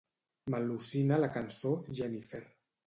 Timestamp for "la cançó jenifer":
1.21-2.47